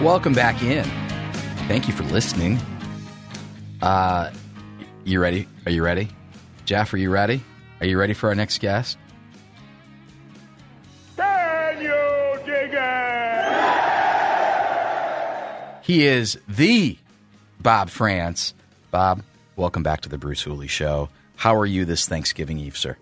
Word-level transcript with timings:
Welcome 0.00 0.32
back 0.32 0.62
in. 0.62 0.84
Thank 1.68 1.86
you 1.86 1.94
for 1.94 2.02
listening. 2.04 2.58
Uh, 3.80 4.32
you 5.04 5.20
ready? 5.20 5.46
Are 5.64 5.70
you 5.70 5.84
ready? 5.84 6.08
Jeff, 6.64 6.92
are 6.92 6.96
you 6.96 7.08
ready? 7.10 7.42
Are 7.80 7.86
you 7.86 7.98
ready 7.98 8.12
for 8.12 8.28
our 8.28 8.34
next 8.34 8.60
guest? 8.60 8.98
Daniel 11.16 12.36
Digger! 12.44 13.00
He 15.82 16.06
is 16.06 16.38
the 16.48 16.98
Bob 17.60 17.88
Frantz. 17.88 18.54
Bob, 18.90 19.22
welcome 19.54 19.84
back 19.84 20.00
to 20.00 20.08
the 20.08 20.18
Bruce 20.18 20.42
Hooley 20.42 20.68
Show. 20.68 21.10
How 21.36 21.54
are 21.56 21.66
you 21.66 21.84
this 21.84 22.08
Thanksgiving 22.08 22.58
Eve, 22.58 22.76
sir? 22.76 22.96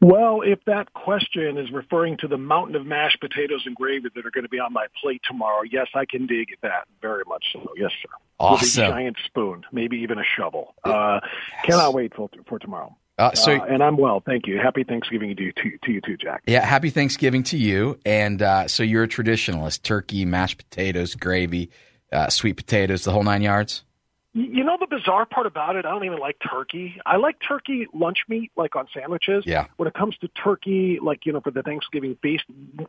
Well, 0.00 0.40
if 0.42 0.58
that 0.64 0.92
question 0.94 1.58
is 1.58 1.70
referring 1.70 2.16
to 2.18 2.28
the 2.28 2.38
mountain 2.38 2.74
of 2.74 2.86
mashed 2.86 3.20
potatoes 3.20 3.62
and 3.66 3.76
gravy 3.76 4.08
that 4.14 4.24
are 4.24 4.30
going 4.30 4.44
to 4.44 4.48
be 4.50 4.58
on 4.58 4.72
my 4.72 4.86
plate 5.02 5.20
tomorrow, 5.28 5.62
yes, 5.70 5.88
I 5.94 6.06
can 6.06 6.26
dig 6.26 6.48
that 6.62 6.86
very 7.02 7.22
much 7.28 7.44
so. 7.52 7.66
Yes, 7.76 7.90
sir. 8.02 8.08
Awesome. 8.38 8.82
With 8.84 8.90
a 8.90 8.92
giant 8.94 9.16
spoon, 9.26 9.64
maybe 9.72 9.98
even 9.98 10.18
a 10.18 10.22
shovel. 10.36 10.74
Uh, 10.84 11.20
Cannot 11.64 11.92
wait 11.92 12.14
for, 12.14 12.30
for 12.48 12.58
tomorrow. 12.58 12.96
Uh, 13.18 13.34
so, 13.34 13.52
Uh, 13.52 13.64
and 13.66 13.82
I'm 13.82 13.98
well, 13.98 14.22
thank 14.24 14.46
you. 14.46 14.58
Happy 14.58 14.82
Thanksgiving 14.82 15.36
to 15.36 15.42
you, 15.42 15.52
to, 15.52 15.78
to 15.84 15.92
you 15.92 16.00
too, 16.00 16.16
Jack. 16.16 16.42
yeah, 16.46 16.64
happy 16.64 16.88
Thanksgiving 16.88 17.42
to 17.44 17.58
you. 17.58 18.00
And 18.06 18.40
uh, 18.40 18.68
so 18.68 18.82
you're 18.82 19.02
a 19.02 19.08
traditionalist: 19.08 19.82
turkey, 19.82 20.24
mashed 20.24 20.56
potatoes, 20.56 21.14
gravy, 21.14 21.70
uh, 22.10 22.30
sweet 22.30 22.56
potatoes, 22.56 23.04
the 23.04 23.12
whole 23.12 23.22
nine 23.24 23.42
yards. 23.42 23.84
You 24.32 24.62
know 24.62 24.76
the 24.78 24.86
bizarre 24.86 25.26
part 25.26 25.46
about 25.46 25.74
it? 25.74 25.84
I 25.84 25.90
don't 25.90 26.04
even 26.04 26.20
like 26.20 26.36
turkey. 26.48 27.00
I 27.04 27.16
like 27.16 27.36
turkey 27.46 27.88
lunch 27.92 28.18
meat, 28.28 28.52
like 28.56 28.76
on 28.76 28.86
sandwiches. 28.94 29.42
Yeah. 29.44 29.66
When 29.76 29.88
it 29.88 29.94
comes 29.94 30.16
to 30.18 30.28
turkey, 30.28 31.00
like 31.02 31.26
you 31.26 31.32
know, 31.32 31.40
for 31.40 31.50
the 31.50 31.62
Thanksgiving 31.62 32.16
feast, 32.22 32.44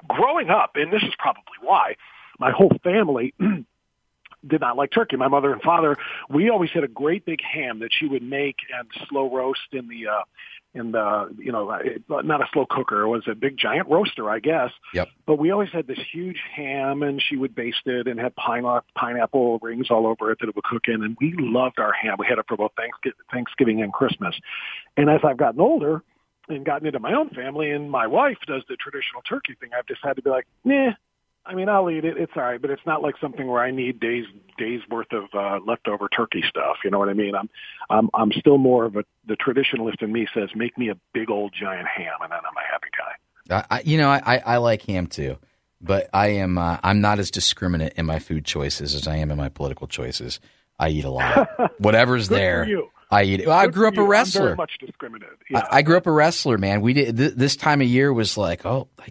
growing 0.07 0.51
up, 0.51 0.73
and 0.75 0.93
this 0.93 1.01
is 1.01 1.13
probably 1.17 1.43
why 1.61 1.95
my 2.37 2.51
whole 2.51 2.71
family 2.83 3.33
did 4.47 4.61
not 4.61 4.77
like 4.77 4.91
turkey. 4.91 5.15
My 5.15 5.29
mother 5.29 5.51
and 5.51 5.61
father, 5.63 5.97
we 6.29 6.49
always 6.49 6.69
had 6.71 6.83
a 6.83 6.87
great 6.87 7.25
big 7.25 7.39
ham 7.41 7.79
that 7.79 7.89
she 7.91 8.05
would 8.05 8.23
make 8.23 8.57
and 8.77 8.87
slow 9.09 9.33
roast 9.35 9.61
in 9.71 9.87
the 9.87 10.07
uh 10.07 10.23
in 10.73 10.91
the 10.91 11.33
you 11.37 11.51
know 11.51 11.69
uh, 11.69 12.21
not 12.21 12.41
a 12.41 12.45
slow 12.53 12.65
cooker, 12.69 13.01
it 13.01 13.07
was 13.07 13.23
a 13.27 13.35
big 13.35 13.57
giant 13.57 13.89
roaster, 13.89 14.29
I 14.29 14.39
guess. 14.39 14.71
Yep. 14.93 15.09
But 15.25 15.37
we 15.37 15.51
always 15.51 15.69
had 15.69 15.87
this 15.87 15.99
huge 16.11 16.39
ham, 16.55 17.03
and 17.03 17.21
she 17.21 17.35
would 17.35 17.53
baste 17.53 17.85
it 17.85 18.07
and 18.07 18.19
have 18.19 18.35
pine 18.35 18.63
pineapple 18.95 19.59
rings 19.61 19.87
all 19.89 20.07
over 20.07 20.31
it 20.31 20.39
that 20.39 20.49
it 20.49 20.55
would 20.55 20.63
cook 20.63 20.83
in. 20.87 21.03
And 21.03 21.17
we 21.19 21.33
loved 21.37 21.79
our 21.79 21.91
ham. 21.91 22.15
We 22.17 22.25
had 22.27 22.37
it 22.37 22.45
for 22.47 22.57
both 22.57 22.71
Thanksgiving, 22.77 23.19
Thanksgiving 23.31 23.81
and 23.81 23.91
Christmas. 23.91 24.35
And 24.95 25.09
as 25.09 25.21
I've 25.23 25.37
gotten 25.37 25.59
older 25.59 26.03
and 26.47 26.65
gotten 26.65 26.87
into 26.87 26.99
my 26.99 27.13
own 27.13 27.29
family, 27.29 27.71
and 27.71 27.91
my 27.91 28.07
wife 28.07 28.37
does 28.47 28.63
the 28.69 28.75
traditional 28.77 29.21
turkey 29.27 29.55
thing, 29.59 29.69
I've 29.77 29.87
just 29.87 30.01
had 30.03 30.15
to 30.15 30.21
be 30.21 30.29
like, 30.29 30.47
nah. 30.63 30.91
I 31.45 31.55
mean, 31.55 31.69
I'll 31.69 31.89
eat 31.89 32.05
it. 32.05 32.17
It's 32.17 32.31
all 32.35 32.43
right, 32.43 32.61
but 32.61 32.69
it's 32.69 32.85
not 32.85 33.01
like 33.01 33.15
something 33.19 33.47
where 33.47 33.63
I 33.63 33.71
need 33.71 33.99
days 33.99 34.25
days 34.57 34.81
worth 34.89 35.11
of 35.11 35.23
uh, 35.33 35.59
leftover 35.65 36.07
turkey 36.07 36.43
stuff. 36.47 36.77
You 36.83 36.91
know 36.91 36.99
what 36.99 37.09
I 37.09 37.13
mean? 37.13 37.33
I'm 37.35 37.49
I'm 37.89 38.09
I'm 38.13 38.31
still 38.31 38.57
more 38.59 38.85
of 38.85 38.95
a 38.95 39.03
the 39.25 39.35
traditionalist 39.35 40.01
in 40.01 40.11
me 40.11 40.27
says, 40.33 40.49
make 40.55 40.77
me 40.77 40.89
a 40.89 40.95
big 41.13 41.29
old 41.31 41.53
giant 41.59 41.87
ham, 41.87 42.13
and 42.21 42.31
then 42.31 42.39
I'm 42.39 42.55
a 42.55 42.71
happy 42.71 42.87
guy. 42.97 43.55
I, 43.69 43.77
I- 43.77 43.81
you 43.83 43.97
know, 43.97 44.09
I, 44.09 44.41
I, 44.45 44.57
like 44.57 44.83
ham 44.83 45.07
too, 45.07 45.37
but 45.81 46.09
I 46.13 46.27
am 46.27 46.57
uh, 46.59 46.77
I'm 46.83 47.01
not 47.01 47.17
as 47.19 47.31
discriminate 47.31 47.93
in 47.95 48.05
my 48.05 48.19
food 48.19 48.45
choices 48.45 48.93
as 48.93 49.07
I 49.07 49.15
am 49.17 49.31
in 49.31 49.37
my 49.37 49.49
political 49.49 49.87
choices. 49.87 50.39
I 50.77 50.89
eat 50.89 51.05
a 51.05 51.09
lot. 51.09 51.49
Whatever's 51.79 52.27
there. 52.29 52.67
I 53.09 53.23
eat 53.23 53.41
it. 53.41 53.47
Well, 53.47 53.57
I 53.57 53.67
grew 53.67 53.87
up 53.87 53.97
a 53.97 54.03
wrestler. 54.03 54.55
much 54.55 54.77
discriminated. 54.79 55.37
Yeah. 55.49 55.59
I, 55.69 55.77
I 55.77 55.81
grew 55.81 55.97
up 55.97 56.07
a 56.07 56.11
wrestler, 56.11 56.57
man. 56.57 56.81
We 56.81 56.93
did 56.93 57.17
th- 57.17 57.33
this 57.33 57.55
time 57.55 57.81
of 57.81 57.87
year 57.87 58.13
was 58.13 58.37
like, 58.37 58.65
oh, 58.65 58.87
I 58.99 59.09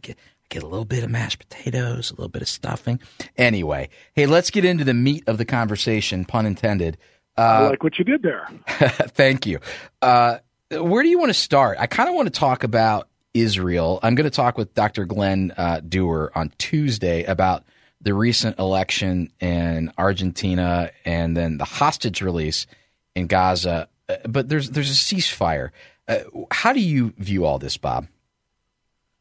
get, 0.50 0.62
a 0.62 0.66
little 0.66 0.84
bit 0.84 1.02
of 1.02 1.10
mashed 1.10 1.38
potatoes, 1.38 2.10
a 2.10 2.14
little 2.14 2.28
bit 2.28 2.42
of 2.42 2.48
stuffing. 2.48 3.00
Anyway, 3.36 3.88
hey, 4.14 4.26
let's 4.26 4.50
get 4.50 4.64
into 4.64 4.84
the 4.84 4.94
meat 4.94 5.24
of 5.26 5.38
the 5.38 5.44
conversation, 5.44 6.24
pun 6.24 6.44
intended. 6.44 6.98
I 7.36 7.64
Uh, 7.64 7.70
like 7.70 7.82
what 7.82 7.98
you 7.98 8.04
did 8.04 8.22
there. 8.22 8.48
thank 8.68 9.46
you. 9.46 9.60
Uh, 10.02 10.38
where 10.70 11.02
do 11.02 11.08
you 11.08 11.18
want 11.18 11.30
to 11.30 11.34
start? 11.34 11.78
I 11.80 11.86
kind 11.86 12.08
of 12.08 12.14
want 12.14 12.26
to 12.26 12.38
talk 12.38 12.64
about 12.64 13.08
Israel. 13.34 13.98
I'm 14.02 14.14
going 14.14 14.28
to 14.28 14.34
talk 14.34 14.58
with 14.58 14.74
Dr. 14.74 15.04
Glenn 15.04 15.52
uh, 15.56 15.80
Dewar 15.80 16.32
on 16.34 16.52
Tuesday 16.58 17.24
about 17.24 17.64
the 18.00 18.14
recent 18.14 18.58
election 18.58 19.30
in 19.40 19.92
Argentina 19.98 20.90
and 21.04 21.36
then 21.36 21.58
the 21.58 21.64
hostage 21.64 22.22
release 22.22 22.66
in 23.14 23.26
Gaza. 23.26 23.88
Uh, 24.08 24.16
but 24.28 24.48
there's 24.48 24.70
there's 24.70 24.90
a 24.90 24.94
ceasefire. 24.94 25.70
Uh, 26.08 26.18
how 26.50 26.72
do 26.72 26.80
you 26.80 27.14
view 27.18 27.44
all 27.44 27.58
this, 27.58 27.76
Bob? 27.76 28.08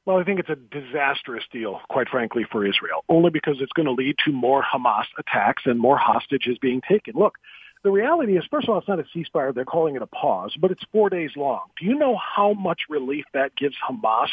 Well, 0.09 0.17
I 0.17 0.23
think 0.23 0.39
it's 0.39 0.49
a 0.49 0.55
disastrous 0.55 1.43
deal, 1.51 1.81
quite 1.87 2.09
frankly, 2.09 2.43
for 2.51 2.65
Israel, 2.65 3.03
only 3.09 3.29
because 3.29 3.57
it's 3.61 3.71
going 3.73 3.85
to 3.85 3.91
lead 3.91 4.15
to 4.25 4.31
more 4.31 4.63
Hamas 4.63 5.03
attacks 5.19 5.67
and 5.67 5.79
more 5.79 5.99
hostages 5.99 6.57
being 6.57 6.81
taken. 6.81 7.13
Look, 7.15 7.37
the 7.83 7.91
reality 7.91 8.35
is, 8.35 8.43
first 8.49 8.67
of 8.67 8.73
all, 8.73 8.79
it's 8.79 8.87
not 8.87 8.97
a 8.97 9.05
ceasefire. 9.15 9.53
They're 9.53 9.65
calling 9.65 9.95
it 9.95 10.01
a 10.01 10.07
pause, 10.07 10.55
but 10.59 10.71
it's 10.71 10.81
four 10.91 11.11
days 11.11 11.33
long. 11.35 11.61
Do 11.79 11.85
you 11.85 11.93
know 11.93 12.17
how 12.17 12.53
much 12.53 12.79
relief 12.89 13.25
that 13.35 13.55
gives 13.55 13.75
Hamas? 13.87 14.29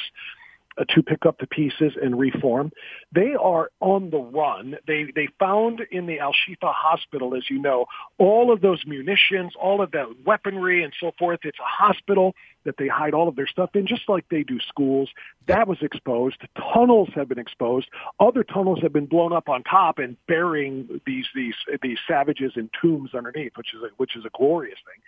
Uh, 0.79 0.85
to 0.95 1.03
pick 1.03 1.27
up 1.27 1.39
the 1.39 1.47
pieces 1.47 1.93
and 2.01 2.19
reform. 2.19 2.73
They 3.13 3.35
are 3.35 3.71
on 3.81 4.11
the 4.11 4.19
run. 4.19 4.77
They 4.87 5.07
they 5.15 5.29
found 5.39 5.81
in 5.91 6.07
the 6.07 6.19
Al 6.19 6.33
Shifa 6.33 6.73
hospital, 6.73 7.35
as 7.35 7.45
you 7.49 7.61
know, 7.61 7.87
all 8.19 8.53
of 8.53 8.61
those 8.61 8.83
munitions, 8.87 9.55
all 9.61 9.81
of 9.83 9.93
that 9.93 10.07
weaponry 10.25 10.85
and 10.85 10.93
so 11.01 11.13
forth. 11.19 11.41
It's 11.45 11.59
a 11.59 11.85
hospital 11.85 12.35
that 12.65 12.77
they 12.79 12.89
hide 12.89 13.15
all 13.15 13.29
of 13.29 13.37
their 13.37 13.47
stuff 13.47 13.71
in, 13.75 13.87
just 13.87 14.09
like 14.09 14.25
they 14.29 14.43
do 14.43 14.59
schools. 14.69 15.09
That 15.47 15.69
was 15.69 15.79
exposed. 15.83 16.37
Tunnels 16.75 17.09
have 17.15 17.29
been 17.29 17.39
exposed. 17.39 17.89
Other 18.21 18.43
tunnels 18.43 18.81
have 18.83 18.93
been 18.93 19.07
blown 19.07 19.33
up 19.33 19.49
on 19.49 19.63
top 19.63 19.99
and 19.99 20.17
burying 20.27 21.01
these 21.07 21.27
these 21.35 21.55
these 21.83 21.99
savages 22.09 22.53
in 22.57 22.71
tombs 22.81 23.15
underneath, 23.15 23.53
which 23.57 23.73
is 23.75 23.83
a, 23.83 23.89
which 23.97 24.17
is 24.17 24.25
a 24.25 24.31
glorious 24.37 24.79
thing. 24.85 25.03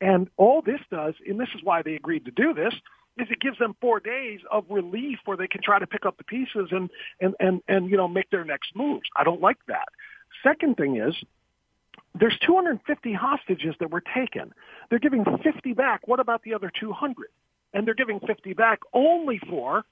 And 0.00 0.28
all 0.36 0.62
this 0.62 0.80
does, 0.90 1.14
and 1.26 1.38
this 1.38 1.50
is 1.54 1.60
why 1.62 1.82
they 1.82 1.94
agreed 1.94 2.24
to 2.24 2.32
do 2.32 2.54
this, 2.54 2.74
is 3.18 3.28
it 3.30 3.40
gives 3.40 3.58
them 3.58 3.76
four 3.80 4.00
days 4.00 4.40
of 4.50 4.64
relief 4.70 5.18
where 5.24 5.36
they 5.36 5.46
can 5.46 5.60
try 5.62 5.78
to 5.78 5.86
pick 5.86 6.06
up 6.06 6.16
the 6.16 6.24
pieces 6.24 6.68
and 6.70 6.90
and 7.20 7.34
and 7.40 7.60
and 7.68 7.90
you 7.90 7.96
know 7.96 8.08
make 8.08 8.30
their 8.30 8.44
next 8.44 8.74
moves. 8.74 9.08
I 9.16 9.24
don't 9.24 9.40
like 9.40 9.58
that. 9.68 9.88
Second 10.42 10.76
thing 10.76 10.96
is 10.96 11.14
there's 12.18 12.38
250 12.46 13.12
hostages 13.12 13.74
that 13.80 13.90
were 13.90 14.02
taken. 14.02 14.52
They're 14.90 14.98
giving 14.98 15.24
50 15.24 15.72
back. 15.74 16.06
What 16.06 16.20
about 16.20 16.42
the 16.42 16.54
other 16.54 16.70
200? 16.78 17.28
And 17.74 17.86
they're 17.86 17.94
giving 17.94 18.20
50 18.20 18.52
back 18.54 18.80
only 18.92 19.38
for 19.38 19.84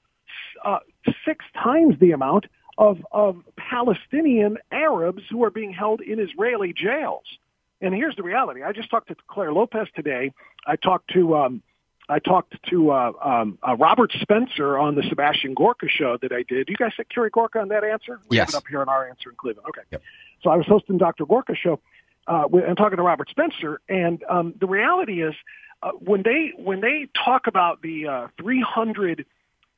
uh, 0.63 0.79
six 1.25 1.43
times 1.61 1.95
the 1.99 2.11
amount 2.11 2.45
of 2.77 2.99
of 3.11 3.37
Palestinian 3.57 4.57
Arabs 4.71 5.23
who 5.29 5.43
are 5.43 5.51
being 5.51 5.73
held 5.73 6.01
in 6.01 6.19
Israeli 6.19 6.73
jails. 6.73 7.25
And 7.81 7.93
here's 7.93 8.15
the 8.15 8.23
reality. 8.23 8.63
I 8.63 8.71
just 8.71 8.89
talked 8.89 9.07
to 9.07 9.15
Clare 9.27 9.51
Lopez 9.51 9.87
today. 9.95 10.31
I 10.67 10.75
talked 10.75 11.11
to 11.13 11.35
um, 11.35 11.63
I 12.11 12.19
talked 12.19 12.53
to 12.69 12.91
uh, 12.91 13.11
um, 13.23 13.57
uh, 13.67 13.75
Robert 13.77 14.11
Spencer 14.21 14.77
on 14.77 14.95
the 14.95 15.03
Sebastian 15.09 15.53
Gorka 15.53 15.87
show 15.87 16.17
that 16.21 16.31
I 16.31 16.43
did. 16.43 16.67
You 16.69 16.75
guys 16.75 16.91
said 16.97 17.07
Kerry 17.09 17.29
Gorka 17.29 17.59
on 17.59 17.69
that 17.69 17.83
answer? 17.83 18.19
We 18.27 18.37
Yes. 18.37 18.51
have 18.53 18.55
it 18.55 18.57
up 18.57 18.67
here 18.69 18.81
on 18.81 18.89
our 18.89 19.07
answer 19.07 19.29
in 19.29 19.35
Cleveland. 19.37 19.67
Okay. 19.69 20.03
So 20.43 20.49
I 20.49 20.57
was 20.57 20.65
hosting 20.67 20.97
Dr. 20.97 21.25
Gorka 21.25 21.55
show 21.55 21.79
uh, 22.27 22.47
and 22.67 22.75
talking 22.77 22.97
to 22.97 23.03
Robert 23.03 23.29
Spencer, 23.29 23.79
and 23.87 24.23
um, 24.29 24.53
the 24.59 24.67
reality 24.67 25.23
is 25.23 25.33
uh, 25.81 25.91
when 25.93 26.21
they 26.23 26.51
when 26.57 26.81
they 26.81 27.07
talk 27.25 27.47
about 27.47 27.81
the 27.81 28.07
uh, 28.07 28.27
300 28.39 29.25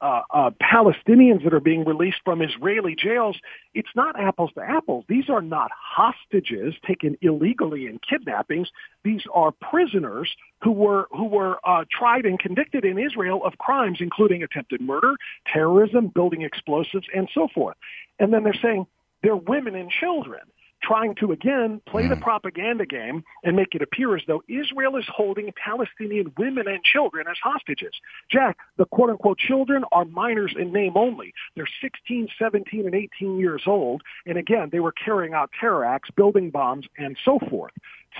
uh, 0.03 0.21
uh, 0.31 0.50
Palestinians 0.61 1.45
that 1.45 1.53
are 1.53 1.61
being 1.61 1.85
released 1.85 2.17
from 2.25 2.41
Israeli 2.41 2.94
jails, 2.94 3.38
it's 3.73 3.89
not 3.95 4.19
apples 4.19 4.51
to 4.55 4.61
apples. 4.61 5.05
These 5.07 5.29
are 5.29 5.41
not 5.41 5.71
hostages 5.71 6.75
taken 6.85 7.17
illegally 7.21 7.85
in 7.85 8.00
kidnappings. 8.07 8.69
These 9.05 9.21
are 9.33 9.51
prisoners 9.51 10.29
who 10.61 10.71
were 10.71 11.07
who 11.11 11.25
were 11.25 11.57
uh, 11.63 11.85
tried 11.89 12.25
and 12.25 12.38
convicted 12.38 12.83
in 12.83 13.00
Israel 13.00 13.45
of 13.45 13.57
crimes, 13.57 14.00
including 14.01 14.44
attempted 14.44 14.81
murder, 14.81 15.15
terrorism, 15.51 16.07
building 16.07 16.41
explosives, 16.41 17.07
and 17.15 17.29
so 17.33 17.47
forth. 17.56 17.77
And 18.19 18.33
then 18.33 18.44
they're 18.44 18.53
saying 18.61 18.85
they're 19.23 19.38
women 19.38 19.73
and 19.73 19.89
children. 19.89 20.41
Trying 20.83 21.15
to 21.15 21.31
again 21.31 21.81
play 21.88 22.03
Hmm. 22.03 22.09
the 22.09 22.15
propaganda 22.18 22.85
game 22.85 23.24
and 23.44 23.56
make 23.56 23.74
it 23.74 23.81
appear 23.81 24.15
as 24.15 24.21
though 24.27 24.44
Israel 24.47 24.97
is 24.97 25.06
holding 25.07 25.51
Palestinian 25.56 26.31
women 26.38 26.68
and 26.68 26.83
children 26.83 27.25
as 27.30 27.38
hostages. 27.41 27.94
Jack, 28.30 28.57
the 28.77 28.85
quote 28.85 29.09
unquote 29.09 29.38
children 29.38 29.85
are 29.91 30.06
minors 30.06 30.53
in 30.57 30.71
name 30.71 30.94
only. 30.95 31.33
They're 31.56 31.68
16, 31.81 32.27
17, 32.38 32.85
and 32.85 32.95
18 32.95 33.39
years 33.39 33.63
old. 33.65 34.01
And 34.25 34.38
again, 34.38 34.69
they 34.71 34.80
were 34.80 34.91
carrying 34.91 35.33
out 35.33 35.50
terror 35.59 35.85
acts, 35.85 36.09
building 36.12 36.50
bombs, 36.50 36.85
and 36.97 37.18
so 37.24 37.39
forth. 37.50 37.74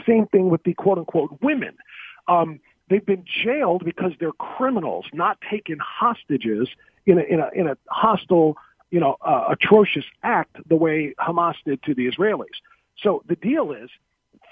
Same 0.08 0.26
thing 0.28 0.50
with 0.50 0.64
the 0.64 0.74
quote 0.74 0.98
unquote 0.98 1.38
women. 1.42 1.76
Um, 2.28 2.60
they've 2.90 3.06
been 3.06 3.26
jailed 3.44 3.84
because 3.86 4.14
they're 4.20 4.32
criminals, 4.32 5.06
not 5.14 5.38
taken 5.50 5.78
hostages 5.80 6.70
in 7.06 7.20
a, 7.20 7.22
in 7.24 7.40
a, 7.40 7.50
in 7.54 7.68
a 7.68 7.78
hostile 7.90 8.56
you 8.94 9.00
know, 9.00 9.18
uh, 9.22 9.46
atrocious 9.50 10.06
act 10.22 10.56
the 10.70 10.76
way 10.76 11.16
Hamas 11.20 11.56
did 11.66 11.82
to 11.82 11.96
the 11.96 12.06
Israelis. 12.08 12.60
So 13.00 13.24
the 13.28 13.36
deal 13.36 13.72
is 13.72 13.90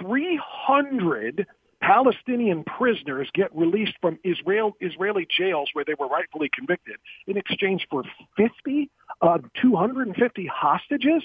300 0.01 1.45
Palestinian 1.79 2.63
prisoners 2.63 3.29
get 3.35 3.55
released 3.55 3.93
from 4.01 4.17
Israel, 4.23 4.75
Israeli 4.79 5.27
jails 5.29 5.69
where 5.73 5.85
they 5.85 5.93
were 5.93 6.07
rightfully 6.07 6.49
convicted 6.51 6.95
in 7.27 7.37
exchange 7.37 7.85
for 7.91 8.03
50, 8.35 8.89
uh, 9.21 9.37
250 9.61 10.47
hostages 10.47 11.21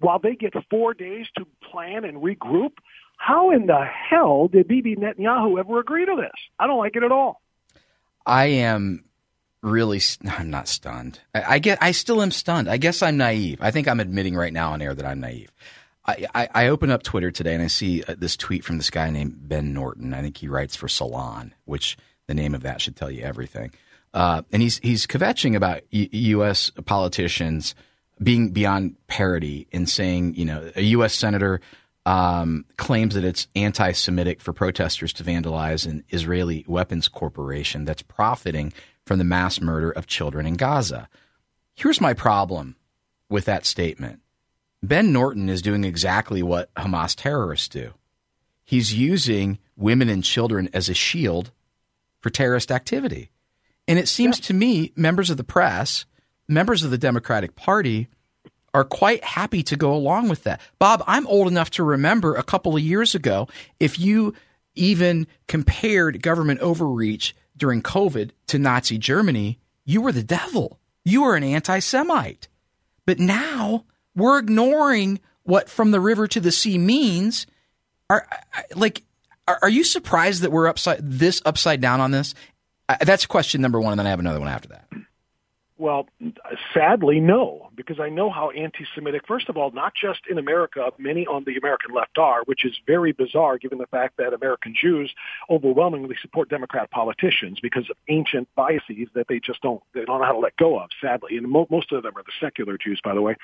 while 0.00 0.18
they 0.18 0.34
get 0.34 0.52
four 0.68 0.92
days 0.92 1.28
to 1.38 1.46
plan 1.62 2.04
and 2.04 2.18
regroup. 2.18 2.72
How 3.16 3.52
in 3.52 3.68
the 3.68 3.86
hell 3.86 4.48
did 4.48 4.68
Bibi 4.68 4.96
Netanyahu 4.96 5.58
ever 5.58 5.80
agree 5.80 6.04
to 6.04 6.14
this? 6.14 6.38
I 6.58 6.66
don't 6.66 6.78
like 6.78 6.96
it 6.96 7.04
at 7.04 7.12
all. 7.12 7.40
I 8.26 8.46
am 8.46 9.04
really 9.62 10.00
I'm 10.28 10.50
not 10.50 10.68
stunned. 10.68 11.20
I, 11.34 11.54
I 11.54 11.58
get 11.58 11.78
I 11.80 11.92
still 11.92 12.22
am 12.22 12.30
stunned. 12.30 12.68
I 12.68 12.76
guess 12.76 13.02
I'm 13.02 13.16
naive. 13.16 13.58
I 13.60 13.70
think 13.70 13.88
I'm 13.88 14.00
admitting 14.00 14.34
right 14.36 14.52
now 14.52 14.72
on 14.72 14.82
air 14.82 14.94
that 14.94 15.06
I'm 15.06 15.20
naive. 15.20 15.52
I, 16.06 16.26
I, 16.34 16.48
I 16.54 16.68
open 16.68 16.90
up 16.90 17.02
Twitter 17.02 17.30
today 17.30 17.54
and 17.54 17.62
I 17.62 17.66
see 17.66 18.02
uh, 18.02 18.14
this 18.18 18.36
tweet 18.36 18.64
from 18.64 18.78
this 18.78 18.90
guy 18.90 19.10
named 19.10 19.48
Ben 19.48 19.74
Norton. 19.74 20.14
I 20.14 20.22
think 20.22 20.38
he 20.38 20.48
writes 20.48 20.74
for 20.74 20.88
Salon, 20.88 21.54
which 21.66 21.98
the 22.26 22.34
name 22.34 22.54
of 22.54 22.62
that 22.62 22.80
should 22.80 22.96
tell 22.96 23.10
you 23.10 23.22
everything. 23.22 23.72
Uh, 24.12 24.42
and 24.50 24.62
he's 24.62 24.78
he's 24.78 25.06
kvetching 25.06 25.54
about 25.54 25.82
U- 25.90 26.08
U.S. 26.10 26.70
politicians 26.84 27.74
being 28.22 28.50
beyond 28.50 28.96
parody 29.06 29.66
and 29.72 29.88
saying, 29.88 30.34
you 30.34 30.44
know, 30.44 30.70
a 30.74 30.82
U.S. 30.82 31.14
senator 31.14 31.60
um, 32.06 32.64
claims 32.76 33.14
that 33.14 33.24
it's 33.24 33.46
anti-Semitic 33.54 34.40
for 34.40 34.52
protesters 34.52 35.12
to 35.14 35.24
vandalize 35.24 35.86
an 35.86 36.02
Israeli 36.10 36.64
weapons 36.66 37.08
corporation 37.08 37.84
that's 37.84 38.02
profiting 38.02 38.72
from 39.10 39.18
the 39.18 39.24
mass 39.24 39.60
murder 39.60 39.90
of 39.90 40.06
children 40.06 40.46
in 40.46 40.54
Gaza. 40.54 41.08
Here's 41.74 42.00
my 42.00 42.14
problem 42.14 42.76
with 43.28 43.44
that 43.46 43.66
statement. 43.66 44.20
Ben 44.84 45.12
Norton 45.12 45.48
is 45.48 45.62
doing 45.62 45.82
exactly 45.82 46.44
what 46.44 46.72
Hamas 46.76 47.16
terrorists 47.16 47.66
do. 47.66 47.94
He's 48.62 48.94
using 48.94 49.58
women 49.76 50.08
and 50.08 50.22
children 50.22 50.68
as 50.72 50.88
a 50.88 50.94
shield 50.94 51.50
for 52.20 52.30
terrorist 52.30 52.70
activity. 52.70 53.32
And 53.88 53.98
it 53.98 54.06
seems 54.06 54.38
to 54.38 54.54
me 54.54 54.92
members 54.94 55.28
of 55.28 55.38
the 55.38 55.42
press, 55.42 56.06
members 56.46 56.84
of 56.84 56.92
the 56.92 56.96
Democratic 56.96 57.56
Party, 57.56 58.06
are 58.72 58.84
quite 58.84 59.24
happy 59.24 59.64
to 59.64 59.74
go 59.74 59.92
along 59.92 60.28
with 60.28 60.44
that. 60.44 60.60
Bob, 60.78 61.02
I'm 61.08 61.26
old 61.26 61.48
enough 61.48 61.70
to 61.70 61.82
remember 61.82 62.36
a 62.36 62.44
couple 62.44 62.76
of 62.76 62.82
years 62.82 63.16
ago, 63.16 63.48
if 63.80 63.98
you 63.98 64.34
even 64.76 65.26
compared 65.48 66.22
government 66.22 66.60
overreach 66.60 67.34
during 67.60 67.82
COVID 67.82 68.30
to 68.48 68.58
Nazi 68.58 68.98
Germany, 68.98 69.60
you 69.84 70.00
were 70.00 70.10
the 70.10 70.24
devil. 70.24 70.80
You 71.04 71.22
were 71.22 71.36
an 71.36 71.44
anti 71.44 71.78
Semite. 71.78 72.48
But 73.06 73.20
now 73.20 73.84
we're 74.16 74.38
ignoring 74.38 75.20
what 75.44 75.68
from 75.68 75.92
the 75.92 76.00
river 76.00 76.26
to 76.26 76.40
the 76.40 76.50
sea 76.50 76.78
means. 76.78 77.46
Are 78.08 78.26
like, 78.74 79.04
are, 79.46 79.68
you 79.68 79.84
surprised 79.84 80.42
that 80.42 80.50
we're 80.50 80.66
upside 80.66 80.98
this 81.00 81.40
upside 81.44 81.80
down 81.80 82.00
on 82.00 82.10
this? 82.10 82.34
Uh, 82.88 82.96
that's 83.02 83.26
question 83.26 83.60
number 83.60 83.80
one, 83.80 83.92
and 83.92 83.98
then 84.00 84.06
I 84.06 84.10
have 84.10 84.20
another 84.20 84.40
one 84.40 84.48
after 84.48 84.68
that. 84.68 84.88
Well, 85.80 86.06
sadly, 86.74 87.20
no, 87.20 87.70
because 87.74 87.98
I 87.98 88.10
know 88.10 88.28
how 88.28 88.50
anti-Semitic, 88.50 89.22
first 89.26 89.48
of 89.48 89.56
all, 89.56 89.70
not 89.70 89.94
just 89.98 90.20
in 90.28 90.36
America, 90.36 90.90
many 90.98 91.26
on 91.26 91.44
the 91.44 91.56
American 91.56 91.94
left 91.94 92.18
are, 92.18 92.42
which 92.44 92.66
is 92.66 92.78
very 92.86 93.12
bizarre 93.12 93.56
given 93.56 93.78
the 93.78 93.86
fact 93.86 94.18
that 94.18 94.34
American 94.34 94.74
Jews 94.78 95.10
overwhelmingly 95.48 96.16
support 96.20 96.50
Democrat 96.50 96.90
politicians 96.90 97.60
because 97.62 97.88
of 97.88 97.96
ancient 98.10 98.46
biases 98.54 99.08
that 99.14 99.28
they 99.30 99.40
just 99.40 99.62
don't, 99.62 99.82
they 99.94 100.04
don't 100.04 100.20
know 100.20 100.26
how 100.26 100.32
to 100.32 100.38
let 100.38 100.54
go 100.58 100.78
of, 100.78 100.90
sadly. 101.00 101.38
And 101.38 101.48
mo- 101.48 101.66
most 101.70 101.92
of 101.92 102.02
them 102.02 102.14
are 102.14 102.24
the 102.24 102.32
secular 102.38 102.76
Jews, 102.76 103.00
by 103.02 103.14
the 103.14 103.22
way. 103.22 103.36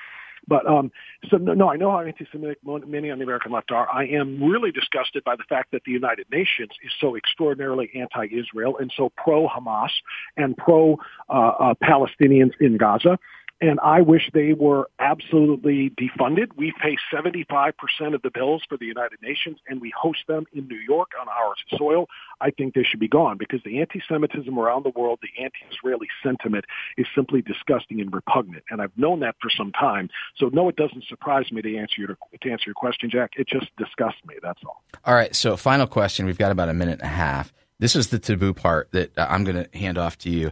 But 0.47 0.67
um, 0.67 0.91
so 1.29 1.37
no, 1.37 1.53
no, 1.53 1.69
I 1.69 1.77
know 1.77 1.91
how 1.91 1.99
anti-Semitic 1.99 2.59
many 2.85 3.09
on 3.11 3.19
the 3.19 3.23
American 3.23 3.51
left 3.51 3.71
are. 3.71 3.89
I 3.89 4.05
am 4.05 4.43
really 4.43 4.71
disgusted 4.71 5.23
by 5.23 5.35
the 5.35 5.43
fact 5.47 5.71
that 5.71 5.83
the 5.85 5.91
United 5.91 6.27
Nations 6.31 6.71
is 6.83 6.91
so 6.99 7.15
extraordinarily 7.15 7.89
anti-Israel 7.95 8.77
and 8.77 8.91
so 8.95 9.11
pro-Hamas 9.15 9.91
and 10.35 10.55
pro-Palestinians 10.57 12.51
in 12.59 12.77
Gaza. 12.77 13.17
And 13.59 13.79
I 13.79 14.01
wish 14.01 14.29
they 14.33 14.53
were 14.53 14.87
absolutely 14.99 15.89
defunded. 15.89 16.49
We 16.55 16.73
pay 16.79 16.95
75% 17.11 17.73
of 18.13 18.21
the 18.21 18.29
bills 18.29 18.63
for 18.69 18.77
the 18.77 18.85
United 18.85 19.19
Nations 19.21 19.57
and 19.67 19.81
we 19.81 19.91
host 19.99 20.19
them 20.27 20.45
in 20.53 20.67
New 20.67 20.77
York 20.77 21.11
on 21.19 21.27
our 21.27 21.55
soil. 21.75 22.07
I 22.39 22.51
think 22.51 22.75
they 22.75 22.83
should 22.83 22.99
be 22.99 23.07
gone 23.07 23.37
because 23.37 23.61
the 23.65 23.79
anti-Semitism 23.79 24.57
around 24.57 24.85
the 24.85 24.91
world, 24.91 25.19
the 25.21 25.43
anti-Israeli 25.43 26.07
sentiment 26.21 26.65
is 26.97 27.07
simply 27.15 27.41
disgusting 27.41 27.99
and 27.99 28.13
repugnant. 28.13 28.63
And 28.69 28.79
I've 28.79 28.95
known 28.95 29.21
that 29.21 29.35
for 29.41 29.49
some 29.49 29.71
time. 29.71 30.09
So 30.35 30.49
no, 30.49 30.69
it 30.69 30.75
doesn't 30.75 31.05
surprise 31.05 31.51
me 31.51 31.63
to 31.63 31.77
answer 31.77 31.99
your, 31.99 32.17
to 32.41 32.51
answer 32.51 32.65
your 32.67 32.75
question, 32.75 33.09
Jack. 33.09 33.31
It 33.37 33.47
just 33.47 33.75
disgusts 33.77 34.21
me. 34.27 34.35
That's 34.41 34.61
all. 34.63 34.83
All 35.03 35.15
right. 35.15 35.35
So 35.35 35.57
final 35.57 35.87
question. 35.87 36.27
We've 36.27 36.37
got 36.37 36.51
about 36.51 36.69
a 36.69 36.73
minute 36.73 36.99
and 37.01 37.09
a 37.09 37.13
half. 37.13 37.51
This 37.79 37.95
is 37.95 38.09
the 38.09 38.19
taboo 38.19 38.53
part 38.53 38.91
that 38.91 39.11
I'm 39.17 39.43
going 39.43 39.63
to 39.63 39.77
hand 39.77 39.97
off 39.97 40.17
to 40.19 40.29
you. 40.29 40.51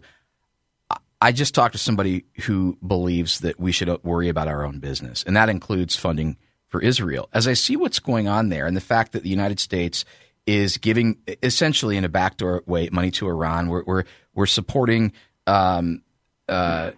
I 1.25 1.31
just 1.31 1.55
talked 1.55 1.71
to 1.71 1.79
somebody 1.79 2.25
who 2.43 2.77
believes 2.85 3.39
that 3.39 3.59
we 3.59 3.71
should 3.71 3.89
worry 4.03 4.29
about 4.29 4.47
our 4.47 4.63
own 4.63 4.77
business, 4.77 5.23
and 5.23 5.35
that 5.35 5.49
includes 5.49 5.95
funding 5.95 6.37
for 6.67 6.79
Israel. 6.79 7.29
As 7.33 7.47
I 7.47 7.53
see 7.53 7.75
what's 7.75 7.97
going 7.97 8.27
on 8.27 8.49
there, 8.49 8.67
and 8.67 8.77
the 8.77 8.81
fact 8.81 9.11
that 9.13 9.23
the 9.23 9.29
United 9.29 9.59
States 9.59 10.05
is 10.45 10.77
giving 10.77 11.17
essentially 11.41 11.97
in 11.97 12.05
a 12.05 12.09
backdoor 12.09 12.61
way 12.67 12.89
money 12.91 13.09
to 13.09 13.27
Iran, 13.27 13.69
we're 13.69 13.83
we're, 13.85 14.03
we're 14.35 14.45
supporting. 14.45 15.13
Um, 15.47 16.03
uh, 16.47 16.91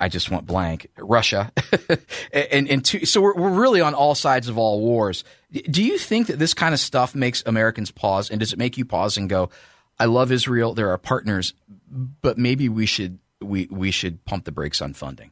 I 0.00 0.08
just 0.08 0.30
want 0.30 0.46
blank 0.46 0.86
Russia, 0.96 1.52
and 2.32 2.66
and 2.66 2.86
so 2.86 3.20
we're 3.20 3.34
we're 3.34 3.60
really 3.60 3.82
on 3.82 3.92
all 3.92 4.14
sides 4.14 4.48
of 4.48 4.56
all 4.56 4.80
wars. 4.80 5.24
Do 5.52 5.84
you 5.84 5.98
think 5.98 6.28
that 6.28 6.38
this 6.38 6.54
kind 6.54 6.72
of 6.72 6.80
stuff 6.80 7.14
makes 7.14 7.42
Americans 7.44 7.90
pause, 7.90 8.30
and 8.30 8.40
does 8.40 8.54
it 8.54 8.58
make 8.58 8.78
you 8.78 8.86
pause 8.86 9.18
and 9.18 9.28
go, 9.28 9.50
"I 9.98 10.06
love 10.06 10.32
Israel, 10.32 10.72
they're 10.72 10.88
our 10.88 10.96
partners, 10.96 11.52
but 11.86 12.38
maybe 12.38 12.70
we 12.70 12.86
should." 12.86 13.18
We 13.44 13.68
we 13.70 13.90
should 13.90 14.24
pump 14.24 14.44
the 14.44 14.52
brakes 14.52 14.80
on 14.82 14.94
funding. 14.94 15.30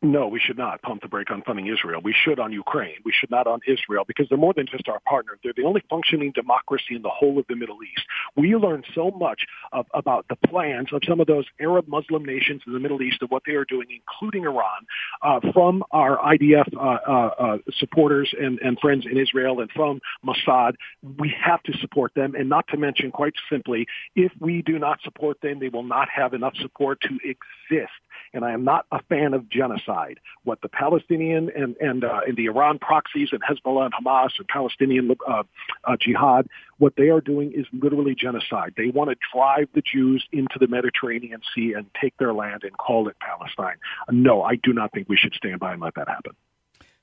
No, 0.00 0.28
we 0.28 0.38
should 0.38 0.56
not 0.56 0.80
pump 0.82 1.02
the 1.02 1.08
brake 1.08 1.28
on 1.32 1.42
funding 1.42 1.66
Israel. 1.66 2.00
We 2.00 2.14
should 2.14 2.38
on 2.38 2.52
Ukraine. 2.52 2.94
We 3.04 3.12
should 3.12 3.32
not 3.32 3.48
on 3.48 3.58
Israel 3.66 4.04
because 4.06 4.28
they're 4.28 4.38
more 4.38 4.54
than 4.54 4.66
just 4.70 4.88
our 4.88 5.00
partner. 5.00 5.36
They're 5.42 5.52
the 5.56 5.64
only 5.64 5.82
functioning 5.90 6.30
democracy 6.36 6.94
in 6.94 7.02
the 7.02 7.08
whole 7.08 7.36
of 7.36 7.46
the 7.48 7.56
Middle 7.56 7.82
East. 7.82 8.06
We 8.36 8.54
learn 8.54 8.84
so 8.94 9.10
much 9.10 9.44
of, 9.72 9.86
about 9.94 10.26
the 10.28 10.36
plans 10.48 10.92
of 10.92 11.02
some 11.04 11.20
of 11.20 11.26
those 11.26 11.46
Arab 11.60 11.88
Muslim 11.88 12.24
nations 12.24 12.62
in 12.64 12.74
the 12.74 12.78
Middle 12.78 13.02
East 13.02 13.22
of 13.22 13.32
what 13.32 13.42
they 13.44 13.54
are 13.54 13.64
doing, 13.64 13.88
including 13.90 14.44
Iran, 14.44 14.86
uh, 15.22 15.40
from 15.52 15.82
our 15.90 16.16
IDF 16.18 16.76
uh, 16.76 16.80
uh, 16.80 17.58
supporters 17.78 18.32
and, 18.40 18.60
and 18.60 18.78
friends 18.78 19.04
in 19.04 19.18
Israel 19.18 19.60
and 19.60 19.70
from 19.72 20.00
Mossad. 20.24 20.74
We 21.18 21.34
have 21.44 21.60
to 21.64 21.76
support 21.78 22.14
them, 22.14 22.36
and 22.36 22.48
not 22.48 22.68
to 22.68 22.76
mention, 22.76 23.10
quite 23.10 23.34
simply, 23.50 23.88
if 24.14 24.30
we 24.38 24.62
do 24.62 24.78
not 24.78 25.00
support 25.02 25.40
them, 25.40 25.58
they 25.58 25.70
will 25.70 25.82
not 25.82 26.08
have 26.08 26.34
enough 26.34 26.54
support 26.62 27.00
to 27.00 27.18
exist 27.24 27.90
and 28.32 28.44
I 28.44 28.52
am 28.52 28.64
not 28.64 28.86
a 28.92 29.02
fan 29.04 29.34
of 29.34 29.48
genocide. 29.48 30.18
What 30.44 30.60
the 30.62 30.68
Palestinian 30.68 31.50
and 31.54 31.76
and, 31.76 32.04
uh, 32.04 32.20
and 32.26 32.36
the 32.36 32.46
Iran 32.46 32.78
proxies 32.78 33.28
and 33.32 33.40
Hezbollah 33.42 33.86
and 33.86 33.94
Hamas 33.94 34.30
and 34.38 34.48
Palestinian 34.48 35.16
uh, 35.26 35.42
uh, 35.84 35.96
jihad, 36.00 36.46
what 36.78 36.94
they 36.96 37.08
are 37.08 37.20
doing 37.20 37.52
is 37.52 37.66
literally 37.72 38.14
genocide. 38.14 38.74
They 38.76 38.88
want 38.88 39.10
to 39.10 39.16
drive 39.32 39.68
the 39.74 39.82
Jews 39.82 40.26
into 40.32 40.58
the 40.58 40.66
Mediterranean 40.66 41.40
Sea 41.54 41.74
and 41.76 41.86
take 42.00 42.16
their 42.18 42.32
land 42.32 42.64
and 42.64 42.76
call 42.76 43.08
it 43.08 43.16
Palestine. 43.20 43.76
No, 44.10 44.42
I 44.42 44.56
do 44.56 44.72
not 44.72 44.92
think 44.92 45.08
we 45.08 45.16
should 45.16 45.34
stand 45.34 45.60
by 45.60 45.72
and 45.72 45.82
let 45.82 45.94
that 45.94 46.08
happen. 46.08 46.32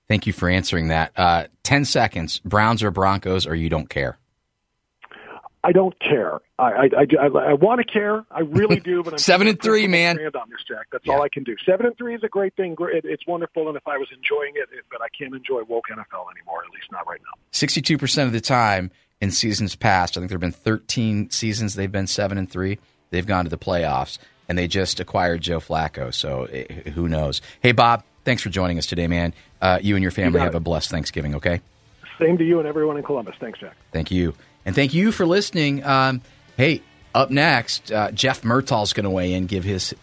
Thank 0.07 0.27
you 0.27 0.33
for 0.33 0.49
answering 0.49 0.89
that. 0.89 1.11
Uh, 1.15 1.45
Ten 1.63 1.83
seconds. 1.83 2.39
Browns 2.45 2.83
or 2.83 2.91
Broncos, 2.91 3.47
or 3.47 3.55
you 3.55 3.69
don't 3.69 3.89
care. 3.89 4.19
I 5.65 5.71
don't 5.71 5.99
care. 5.99 6.39
I 6.59 6.89
I, 6.95 7.07
I, 7.19 7.25
I 7.25 7.53
want 7.53 7.79
to 7.79 7.91
care. 7.91 8.23
I 8.29 8.41
really 8.41 8.79
do. 8.79 9.01
But 9.01 9.13
I'm 9.13 9.17
seven 9.31 9.47
and 9.47 9.59
three, 9.59 9.87
man. 9.87 10.17
Stand 10.17 10.35
on 10.35 10.49
this, 10.51 10.59
Jack. 10.67 10.85
That's 10.91 11.07
yeah. 11.07 11.13
all 11.13 11.23
I 11.23 11.29
can 11.29 11.43
do. 11.43 11.55
Seven 11.65 11.87
and 11.87 11.97
three 11.97 12.13
is 12.13 12.23
a 12.23 12.27
great 12.27 12.55
thing. 12.55 12.75
It's 12.79 13.25
wonderful, 13.25 13.67
and 13.67 13.75
if 13.75 13.87
I 13.87 13.97
was 13.97 14.07
enjoying 14.15 14.53
it, 14.55 14.69
but 14.91 15.01
I 15.01 15.07
can't 15.09 15.33
enjoy 15.33 15.63
woke 15.63 15.85
NFL 15.89 16.27
anymore. 16.37 16.63
At 16.63 16.71
least 16.71 16.91
not 16.91 17.07
right 17.07 17.19
now. 17.19 17.41
Sixty-two 17.51 17.97
percent 17.97 18.27
of 18.27 18.33
the 18.33 18.41
time 18.41 18.91
in 19.19 19.31
seasons 19.31 19.75
past, 19.75 20.15
I 20.15 20.19
think 20.19 20.29
there 20.29 20.35
have 20.35 20.41
been 20.41 20.51
thirteen 20.51 21.31
seasons 21.31 21.73
they've 21.73 21.91
been 21.91 22.07
seven 22.07 22.37
and 22.37 22.49
three. 22.49 22.77
They've 23.09 23.25
gone 23.25 23.45
to 23.45 23.49
the 23.49 23.57
playoffs, 23.57 24.19
and 24.47 24.57
they 24.57 24.67
just 24.67 24.99
acquired 24.99 25.41
Joe 25.41 25.59
Flacco. 25.59 26.13
So 26.13 26.43
it, 26.43 26.89
who 26.89 27.09
knows? 27.09 27.41
Hey, 27.61 27.71
Bob. 27.71 28.03
Thanks 28.23 28.43
for 28.43 28.49
joining 28.49 28.77
us 28.77 28.85
today, 28.85 29.07
man. 29.07 29.33
Uh, 29.61 29.79
you 29.81 29.95
and 29.95 30.03
your 30.03 30.11
family 30.11 30.39
you 30.39 30.43
have 30.43 30.53
it. 30.53 30.57
a 30.57 30.61
blessed 30.61 30.91
Thanksgiving. 30.91 31.35
Okay. 31.35 31.61
Same 32.19 32.37
to 32.37 32.43
you 32.43 32.59
and 32.59 32.67
everyone 32.67 32.97
in 32.97 33.03
Columbus. 33.03 33.35
Thanks, 33.39 33.59
Jack. 33.59 33.75
Thank 33.91 34.11
you. 34.11 34.33
And 34.65 34.75
thank 34.75 34.93
you 34.93 35.11
for 35.11 35.25
listening. 35.25 35.83
Um, 35.83 36.21
hey, 36.57 36.81
up 37.13 37.29
next, 37.29 37.91
uh, 37.91 38.11
Jeff 38.11 38.43
is 38.43 38.93
going 38.93 39.03
to 39.03 39.09
weigh 39.09 39.33
in, 39.33 39.45
give 39.45 39.63
his 39.63 39.93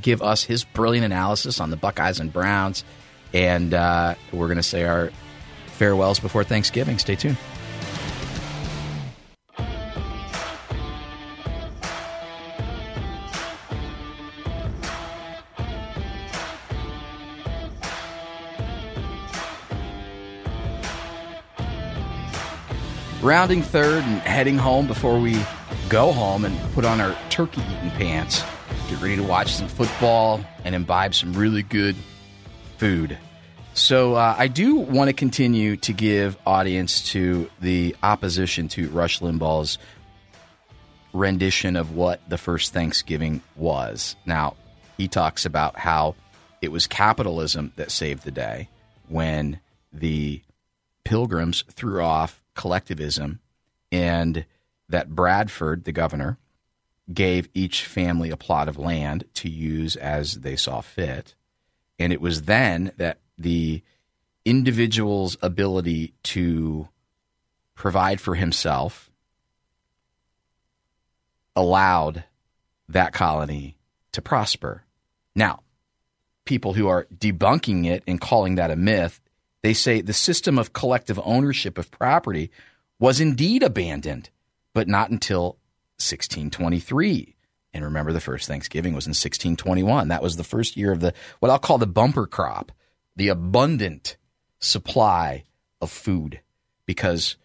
give 0.00 0.20
us 0.22 0.44
his 0.44 0.64
brilliant 0.64 1.04
analysis 1.04 1.60
on 1.60 1.70
the 1.70 1.76
Buckeyes 1.76 2.20
and 2.20 2.32
Browns, 2.32 2.84
and 3.32 3.72
uh, 3.72 4.14
we're 4.32 4.46
going 4.46 4.56
to 4.56 4.62
say 4.62 4.84
our 4.84 5.10
farewells 5.66 6.20
before 6.20 6.44
Thanksgiving. 6.44 6.98
Stay 6.98 7.16
tuned. 7.16 7.36
Rounding 23.30 23.62
third 23.62 24.02
and 24.02 24.20
heading 24.22 24.58
home 24.58 24.88
before 24.88 25.20
we 25.20 25.40
go 25.88 26.10
home 26.10 26.44
and 26.44 26.58
put 26.72 26.84
on 26.84 27.00
our 27.00 27.16
turkey 27.28 27.60
eating 27.60 27.90
pants. 27.92 28.42
Get 28.88 29.00
ready 29.00 29.14
to 29.14 29.22
watch 29.22 29.52
some 29.52 29.68
football 29.68 30.44
and 30.64 30.74
imbibe 30.74 31.14
some 31.14 31.32
really 31.34 31.62
good 31.62 31.94
food. 32.78 33.16
So 33.72 34.14
uh, 34.16 34.34
I 34.36 34.48
do 34.48 34.74
want 34.74 35.10
to 35.10 35.12
continue 35.12 35.76
to 35.76 35.92
give 35.92 36.36
audience 36.44 37.12
to 37.12 37.48
the 37.60 37.94
opposition 38.02 38.66
to 38.70 38.88
Rush 38.88 39.20
Limbaugh's 39.20 39.78
rendition 41.12 41.76
of 41.76 41.94
what 41.94 42.28
the 42.28 42.36
first 42.36 42.72
Thanksgiving 42.72 43.42
was. 43.54 44.16
Now, 44.26 44.56
he 44.96 45.06
talks 45.06 45.46
about 45.46 45.78
how 45.78 46.16
it 46.60 46.72
was 46.72 46.88
capitalism 46.88 47.72
that 47.76 47.92
saved 47.92 48.24
the 48.24 48.32
day 48.32 48.68
when 49.06 49.60
the 49.92 50.42
pilgrims 51.04 51.62
threw 51.70 52.02
off 52.02 52.39
collectivism 52.54 53.40
and 53.92 54.44
that 54.88 55.10
Bradford, 55.10 55.84
the 55.84 55.92
governor, 55.92 56.38
gave 57.12 57.48
each 57.54 57.84
family 57.84 58.30
a 58.30 58.36
plot 58.36 58.68
of 58.68 58.78
land 58.78 59.24
to 59.34 59.48
use 59.48 59.96
as 59.96 60.40
they 60.40 60.56
saw 60.56 60.80
fit. 60.80 61.34
And 61.98 62.12
it 62.12 62.20
was 62.20 62.42
then 62.42 62.92
that 62.96 63.18
the 63.36 63.82
individual's 64.44 65.36
ability 65.42 66.14
to 66.22 66.88
provide 67.74 68.20
for 68.20 68.34
himself 68.34 69.10
allowed 71.56 72.24
that 72.88 73.12
colony 73.12 73.76
to 74.12 74.22
prosper. 74.22 74.84
Now, 75.34 75.60
people 76.44 76.74
who 76.74 76.88
are 76.88 77.06
debunking 77.14 77.86
it 77.86 78.02
and 78.06 78.20
calling 78.20 78.56
that 78.56 78.70
a 78.70 78.76
myth 78.76 79.20
they 79.62 79.74
say 79.74 80.00
the 80.00 80.12
system 80.12 80.58
of 80.58 80.72
collective 80.72 81.20
ownership 81.24 81.78
of 81.78 81.90
property 81.90 82.50
was 82.98 83.20
indeed 83.20 83.62
abandoned, 83.62 84.30
but 84.72 84.88
not 84.88 85.10
until 85.10 85.58
1623. 85.98 87.36
And 87.72 87.84
remember, 87.84 88.12
the 88.12 88.20
first 88.20 88.48
Thanksgiving 88.48 88.94
was 88.94 89.06
in 89.06 89.10
1621. 89.10 90.08
That 90.08 90.22
was 90.22 90.36
the 90.36 90.44
first 90.44 90.76
year 90.76 90.92
of 90.92 91.00
the 91.00 91.14
what 91.38 91.50
I'll 91.50 91.58
call 91.58 91.78
the 91.78 91.86
bumper 91.86 92.26
crop, 92.26 92.72
the 93.16 93.28
abundant 93.28 94.16
supply 94.58 95.44
of 95.80 95.90
food, 95.90 96.40
because 96.86 97.36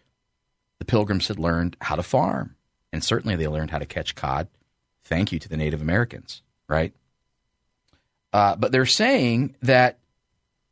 the 0.78 0.84
pilgrims 0.84 1.28
had 1.28 1.38
learned 1.38 1.76
how 1.80 1.96
to 1.96 2.02
farm. 2.02 2.56
And 2.92 3.04
certainly 3.04 3.36
they 3.36 3.48
learned 3.48 3.70
how 3.70 3.78
to 3.78 3.86
catch 3.86 4.14
cod. 4.14 4.48
Thank 5.04 5.32
you 5.32 5.38
to 5.38 5.48
the 5.48 5.56
Native 5.56 5.80
Americans, 5.80 6.42
right? 6.68 6.92
Uh, 8.32 8.56
but 8.56 8.72
they're 8.72 8.86
saying 8.86 9.54
that 9.62 9.98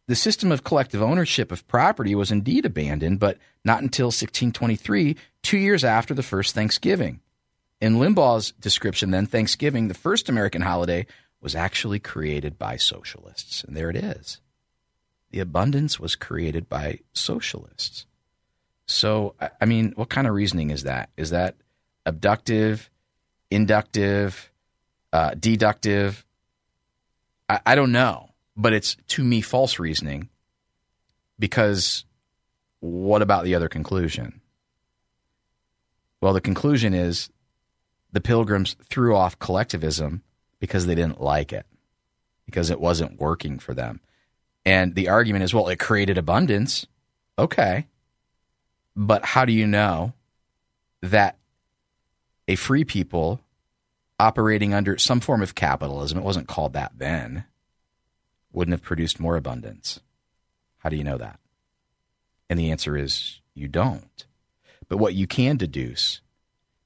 the 0.07 0.15
system 0.15 0.53
of 0.53 0.65
collective 0.65 1.01
ownership 1.01 1.51
of 1.51 1.67
property 1.67 2.15
was 2.15 2.31
indeed 2.31 2.67
abandoned, 2.67 3.19
but 3.19 3.39
not 3.65 3.83
until 3.83 4.07
1623, 4.07 5.17
two 5.43 5.57
years 5.57 5.83
after 5.83 6.13
the 6.13 6.23
first 6.23 6.55
Thanksgiving. 6.55 7.21
In 7.81 7.97
Limbaugh's 7.97 8.53
description, 8.53 9.11
then, 9.11 9.27
Thanksgiving, 9.27 9.89
the 9.89 9.95
first 9.95 10.29
American 10.29 10.63
holiday, 10.63 11.07
was 11.41 11.55
actually 11.55 11.99
created 11.99 12.59
by 12.59 12.77
socialists. 12.77 13.65
And 13.65 13.77
there 13.77 13.91
it 13.91 13.97
is. 13.97 14.41
The 15.31 15.41
abundance 15.41 15.99
was 15.99 16.17
created 16.17 16.69
by 16.69 17.01
socialists. 17.13 18.07
So, 18.87 19.35
I 19.61 19.65
mean, 19.65 19.93
what 19.97 20.11
kind 20.11 20.27
of 20.27 20.35
reasoning 20.35 20.71
is 20.71 20.83
that? 20.83 21.11
Is 21.17 21.31
that 21.31 21.57
abductive, 22.05 22.91
inductive, 23.51 24.53
uh, 25.13 25.35
deductive? 25.35 26.25
I, 27.49 27.61
I 27.67 27.75
don't 27.75 27.93
know 27.93 28.34
but 28.57 28.73
it's 28.73 28.97
to 29.09 29.25
me 29.25 29.41
false 29.41 29.79
reasoning 29.79 30.29
because 31.39 32.05
what 32.81 33.23
about 33.23 33.45
the 33.45 33.55
other 33.55 33.69
conclusion? 33.69 34.41
Well, 36.21 36.33
the 36.33 36.41
conclusion 36.41 36.95
is 36.95 37.31
the 38.13 38.21
pilgrims 38.21 38.77
threw 38.89 39.17
off 39.17 39.39
collectivism 39.39 40.23
because 40.61 40.87
they 40.87 40.95
didn't 40.95 41.21
like 41.21 41.53
it, 41.53 41.67
because 42.47 42.71
it 42.71 42.81
wasn't 42.81 43.21
working 43.21 43.59
for 43.59 43.75
them. 43.75 44.01
And 44.65 44.95
the 44.95 45.09
argument 45.09 45.45
is, 45.45 45.53
well, 45.53 45.69
it 45.69 45.79
created 45.79 46.17
abundance. 46.17 46.87
Okay. 47.39 47.87
But 48.97 49.25
how 49.25 49.45
do 49.45 49.53
you 49.53 49.67
know 49.67 50.15
that 51.03 51.37
a 52.49 52.55
free 52.55 52.85
people 52.85 53.41
operating 54.19 54.73
under 54.73 54.97
some 54.97 55.21
form 55.21 55.43
of 55.43 55.55
capitalism, 55.55 56.19
it 56.19 56.25
wasn't 56.25 56.49
called 56.49 56.73
that 56.75 56.93
then, 56.97 57.45
wouldn't 58.55 58.73
have 58.73 58.83
produced 58.83 59.21
more 59.21 59.37
abundance. 59.37 60.01
How 60.79 60.89
do 60.89 60.97
you 60.97 61.05
know 61.05 61.19
that? 61.19 61.41
And 62.49 62.59
the 62.59 62.71
answer 62.71 62.97
is 62.97 63.41
you 63.55 63.69
don't. 63.69 64.27
But 64.89 64.99
what 64.99 65.15
you 65.15 65.27
can 65.27 65.57
deduce 65.57 66.21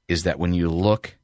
is 0.08 0.22
that 0.22 0.38
when 0.38 0.54
you 0.54 0.68
look 0.68 1.16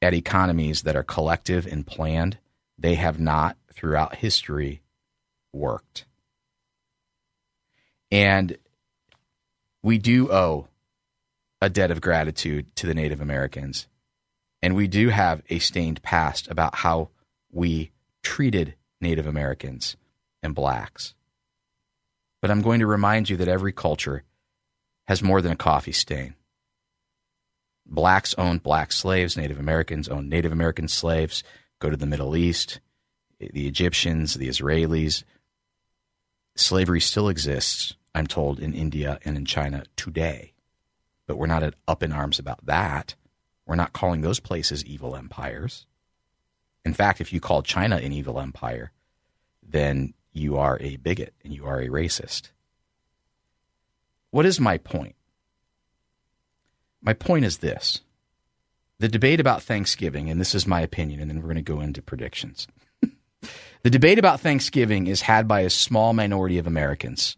at 0.00 0.14
economies 0.14 0.82
that 0.82 0.96
are 0.96 1.02
collective 1.02 1.66
and 1.66 1.86
planned, 1.86 2.38
they 2.78 2.94
have 2.94 3.20
not 3.20 3.56
throughout 3.72 4.16
history 4.16 4.80
worked. 5.52 6.06
And 8.10 8.56
we 9.82 9.98
do 9.98 10.32
owe 10.32 10.68
a 11.60 11.68
debt 11.68 11.90
of 11.90 12.00
gratitude 12.00 12.74
to 12.76 12.86
the 12.86 12.94
Native 12.94 13.20
Americans. 13.20 13.86
And 14.62 14.74
we 14.74 14.86
do 14.86 15.10
have 15.10 15.42
a 15.50 15.58
stained 15.58 16.02
past 16.02 16.48
about 16.48 16.76
how 16.76 17.10
we 17.50 17.90
treated 18.22 18.74
Native 19.00 19.26
Americans, 19.26 19.96
and 20.42 20.54
blacks. 20.54 21.14
But 22.40 22.50
I'm 22.50 22.62
going 22.62 22.80
to 22.80 22.86
remind 22.86 23.28
you 23.28 23.36
that 23.36 23.48
every 23.48 23.72
culture 23.72 24.24
has 25.06 25.22
more 25.22 25.40
than 25.40 25.52
a 25.52 25.56
coffee 25.56 25.92
stain. 25.92 26.34
Blacks 27.86 28.34
owned 28.36 28.62
black 28.62 28.92
slaves, 28.92 29.36
Native 29.36 29.58
Americans 29.58 30.08
owned 30.08 30.28
Native 30.28 30.52
American 30.52 30.88
slaves. 30.88 31.42
Go 31.78 31.88
to 31.88 31.96
the 31.96 32.06
Middle 32.06 32.36
East, 32.36 32.80
the 33.40 33.66
Egyptians, 33.66 34.34
the 34.34 34.48
Israelis. 34.48 35.24
Slavery 36.54 37.00
still 37.00 37.28
exists, 37.28 37.94
I'm 38.14 38.26
told, 38.26 38.60
in 38.60 38.74
India 38.74 39.18
and 39.24 39.36
in 39.36 39.46
China 39.46 39.84
today. 39.96 40.52
But 41.26 41.38
we're 41.38 41.46
not 41.46 41.74
up 41.86 42.02
in 42.02 42.12
arms 42.12 42.38
about 42.38 42.64
that. 42.66 43.14
We're 43.66 43.76
not 43.76 43.92
calling 43.92 44.20
those 44.20 44.40
places 44.40 44.84
evil 44.84 45.16
empires. 45.16 45.86
In 46.88 46.94
fact, 46.94 47.20
if 47.20 47.34
you 47.34 47.38
call 47.38 47.62
China 47.62 47.96
an 47.96 48.14
evil 48.14 48.40
empire, 48.40 48.92
then 49.62 50.14
you 50.32 50.56
are 50.56 50.78
a 50.80 50.96
bigot 50.96 51.34
and 51.44 51.52
you 51.52 51.66
are 51.66 51.80
a 51.80 51.88
racist. 51.88 52.48
What 54.30 54.46
is 54.46 54.58
my 54.58 54.78
point? 54.78 55.14
My 57.02 57.12
point 57.12 57.44
is 57.44 57.58
this 57.58 58.00
the 58.98 59.08
debate 59.08 59.38
about 59.38 59.62
Thanksgiving, 59.62 60.30
and 60.30 60.40
this 60.40 60.54
is 60.54 60.66
my 60.66 60.80
opinion, 60.80 61.20
and 61.20 61.30
then 61.30 61.36
we're 61.42 61.52
going 61.52 61.56
to 61.56 61.62
go 61.62 61.80
into 61.80 62.00
predictions. 62.00 62.66
the 63.82 63.90
debate 63.90 64.18
about 64.18 64.40
Thanksgiving 64.40 65.08
is 65.08 65.20
had 65.20 65.46
by 65.46 65.60
a 65.60 65.70
small 65.70 66.14
minority 66.14 66.56
of 66.56 66.66
Americans 66.66 67.36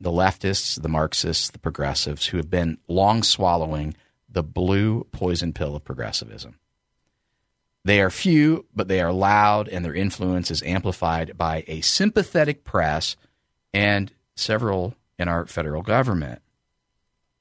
the 0.00 0.12
leftists, 0.12 0.80
the 0.80 0.88
Marxists, 0.88 1.50
the 1.50 1.58
progressives, 1.58 2.26
who 2.26 2.36
have 2.36 2.48
been 2.48 2.78
long 2.86 3.24
swallowing 3.24 3.96
the 4.28 4.44
blue 4.44 5.02
poison 5.10 5.52
pill 5.52 5.74
of 5.74 5.82
progressivism. 5.82 6.60
They 7.84 8.00
are 8.00 8.10
few, 8.10 8.66
but 8.74 8.88
they 8.88 9.00
are 9.00 9.12
loud, 9.12 9.68
and 9.68 9.84
their 9.84 9.94
influence 9.94 10.50
is 10.50 10.62
amplified 10.62 11.38
by 11.38 11.64
a 11.66 11.80
sympathetic 11.80 12.64
press 12.64 13.16
and 13.72 14.12
several 14.36 14.94
in 15.18 15.28
our 15.28 15.46
federal 15.46 15.82
government. 15.82 16.42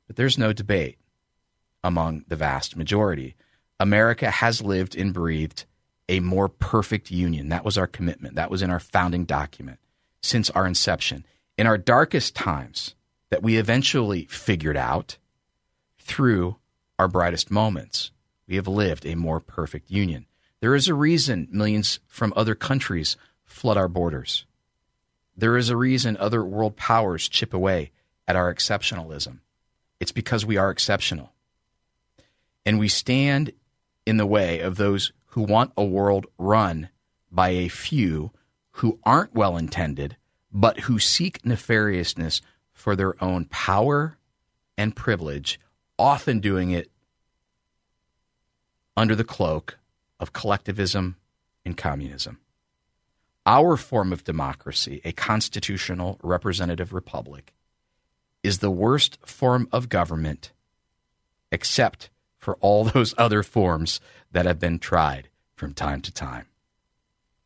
But 0.08 0.16
there's 0.16 0.38
no 0.38 0.54
debate 0.54 0.98
among 1.84 2.26
the 2.28 2.36
vast 2.36 2.76
majority. 2.76 3.36
America 3.80 4.32
has 4.32 4.62
lived 4.62 4.96
and 4.96 5.14
breathed 5.14 5.66
a 6.10 6.20
more 6.22 6.48
perfect 6.48 7.12
union. 7.12 7.50
That 7.50 7.66
was 7.66 7.78
our 7.78 7.88
commitment. 7.88 8.36
That 8.36 8.50
was 8.50 8.62
in 8.62 8.70
our 8.70 8.80
founding 8.80 9.26
document 9.26 9.80
since 10.22 10.50
our 10.52 10.66
inception. 10.66 11.26
In 11.58 11.68
our 11.68 11.78
darkest 11.78 12.36
times, 12.36 12.96
that 13.30 13.44
we 13.44 13.58
eventually 13.58 14.26
figured 14.26 14.78
out 14.78 15.18
through 16.00 16.58
our 16.98 17.08
brightest 17.08 17.52
moments, 17.52 18.12
we 18.48 18.56
have 18.56 18.68
lived 18.68 19.06
a 19.06 19.16
more 19.16 19.40
perfect 19.40 19.92
union. 19.92 20.26
There 20.60 20.76
is 20.76 20.88
a 20.88 20.94
reason 20.94 21.48
millions 21.52 22.00
from 22.08 22.34
other 22.36 22.56
countries 22.56 23.18
flood 23.44 23.78
our 23.78 23.88
borders. 23.88 24.46
There 25.36 25.58
is 25.58 25.70
a 25.70 25.78
reason 25.78 26.18
other 26.18 26.44
world 26.44 26.76
powers 26.76 27.30
chip 27.30 27.54
away 27.54 27.92
at 28.28 28.36
our 28.36 28.54
exceptionalism. 28.54 29.40
It's 30.00 30.12
because 30.12 30.46
we 30.46 30.58
are 30.58 30.72
exceptional. 30.72 31.34
And 32.66 32.80
we 32.80 32.88
stand 32.88 33.52
in 34.06 34.18
the 34.18 34.26
way 34.26 34.60
of 34.60 34.78
those 34.78 35.12
who 35.28 35.42
want 35.42 35.74
a 35.78 35.86
world 35.86 36.26
run 36.38 36.90
by 37.32 37.50
a 37.50 37.68
few 37.68 38.32
who 38.72 39.00
aren't 39.04 39.34
well 39.34 39.58
intended, 39.58 40.18
but 40.52 40.82
who 40.82 41.00
seek 41.00 41.42
nefariousness 41.44 42.42
for 42.72 42.96
their 42.96 43.22
own 43.24 43.46
power 43.46 44.18
and 44.78 44.96
privilege, 44.96 45.60
often 45.98 46.40
doing 46.40 46.72
it 46.72 46.92
under 48.98 49.16
the 49.16 49.24
cloak 49.24 49.78
of 50.20 50.34
collectivism 50.34 51.16
and 51.64 51.78
communism. 51.78 52.40
Our 53.46 53.78
form 53.78 54.12
of 54.12 54.26
democracy, 54.26 55.00
a 55.06 55.14
constitutional 55.14 56.20
representative 56.22 56.92
republic, 56.92 57.54
is 58.44 58.58
the 58.58 58.72
worst 58.72 59.20
form 59.26 59.70
of 59.72 59.88
government 59.88 60.52
except 61.52 62.10
for 62.38 62.56
all 62.56 62.84
those 62.94 63.14
other 63.18 63.44
forms 63.44 64.02
that 64.32 64.46
have 64.46 64.60
been 64.60 64.80
tried 64.80 65.30
from 65.56 65.74
time 65.74 66.02
to 66.02 66.12
time. 66.12 66.48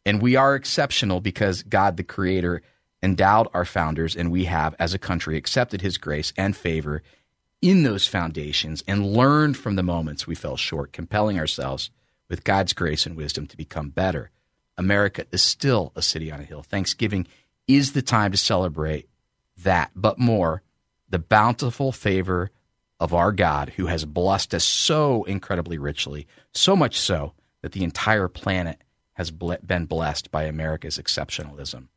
And 0.05 0.21
we 0.21 0.35
are 0.35 0.55
exceptional 0.55 1.21
because 1.21 1.63
God, 1.63 1.97
the 1.97 2.03
Creator, 2.03 2.63
endowed 3.03 3.47
our 3.53 3.65
founders, 3.65 4.15
and 4.15 4.31
we 4.31 4.45
have, 4.45 4.75
as 4.79 4.93
a 4.93 4.99
country, 4.99 5.37
accepted 5.37 5.81
His 5.81 5.97
grace 5.97 6.33
and 6.37 6.55
favor 6.55 7.03
in 7.61 7.83
those 7.83 8.07
foundations 8.07 8.83
and 8.87 9.13
learned 9.13 9.55
from 9.57 9.75
the 9.75 9.83
moments 9.83 10.25
we 10.25 10.35
fell 10.35 10.57
short, 10.57 10.91
compelling 10.91 11.37
ourselves 11.37 11.91
with 12.29 12.43
God's 12.43 12.73
grace 12.73 13.05
and 13.05 13.15
wisdom 13.15 13.45
to 13.47 13.57
become 13.57 13.89
better. 13.89 14.31
America 14.77 15.25
is 15.31 15.41
still 15.41 15.91
a 15.95 16.01
city 16.01 16.31
on 16.31 16.39
a 16.39 16.43
hill. 16.43 16.63
Thanksgiving 16.63 17.27
is 17.67 17.91
the 17.93 18.01
time 18.01 18.31
to 18.31 18.37
celebrate 18.37 19.09
that, 19.57 19.91
but 19.95 20.17
more, 20.17 20.63
the 21.09 21.19
bountiful 21.19 21.91
favor 21.91 22.49
of 22.99 23.13
our 23.13 23.31
God 23.31 23.73
who 23.75 23.87
has 23.87 24.05
blessed 24.05 24.53
us 24.53 24.63
so 24.63 25.23
incredibly 25.25 25.77
richly, 25.77 26.27
so 26.53 26.75
much 26.75 26.99
so 26.99 27.33
that 27.61 27.73
the 27.73 27.83
entire 27.83 28.27
planet 28.27 28.81
has 29.13 29.29
been 29.29 29.85
blessed 29.85 30.31
by 30.31 30.43
America's 30.43 30.97
exceptionalism 30.97 31.87